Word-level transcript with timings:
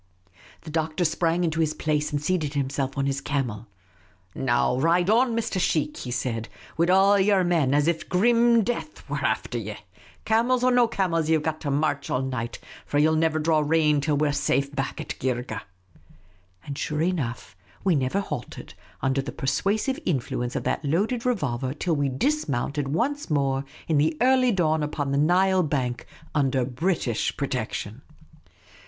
The 0.61 0.71
Doctor 0.71 1.05
sprang 1.05 1.43
into 1.43 1.59
his 1.59 1.75
place 1.75 2.11
and 2.11 2.19
seated 2.19 2.55
himself 2.55 2.97
on 2.97 3.05
his 3.05 3.21
camel." 3.21 3.67
Now 4.35 4.79
ride 4.79 5.11
on, 5.11 5.35
Mr. 5.37 5.59
Sheikh," 5.61 5.97
he 5.97 6.09
said," 6.09 6.49
wid 6.75 6.89
all 6.89 7.19
yer 7.19 7.43
men, 7.43 7.71
as 7.75 7.87
if 7.87 8.09
grim 8.09 8.63
death 8.63 9.07
was 9.07 9.19
afther 9.23 9.59
ye. 9.59 9.77
Camels 10.25 10.63
or 10.63 10.71
no 10.71 10.87
camels, 10.87 11.29
ye 11.29 11.37
've 11.37 11.43
got 11.43 11.61
to 11.61 11.69
march 11.69 12.09
all 12.09 12.23
night, 12.23 12.57
for 12.83 12.97
ye 12.97 13.05
'11 13.05 13.19
never 13.19 13.37
draw 13.37 13.59
rein 13.59 14.01
till 14.01 14.17
we 14.17 14.27
're 14.27 14.31
safe 14.31 14.73
back 14.75 14.99
at 14.99 15.09
Geergeh!" 15.19 15.61
And 16.65 16.75
sure 16.75 17.03
enough 17.03 17.55
v^^e 17.85 17.95
never 17.95 18.21
halted, 18.21 18.73
under 19.03 19.21
the 19.21 19.31
persuasive 19.31 19.99
influence 20.03 20.55
of 20.55 20.63
that 20.63 20.83
loaded 20.83 21.27
revolver, 21.27 21.75
till 21.75 21.95
we 21.95 22.09
dismounted 22.09 22.87
once 22.87 23.29
more 23.29 23.65
in 23.87 23.99
the 23.99 24.17
early 24.19 24.51
dawn 24.51 24.81
upon 24.81 25.11
the 25.11 25.19
Nile 25.19 25.61
bank, 25.61 26.07
under 26.33 26.65
British 26.65 27.37
protection. 27.37 28.01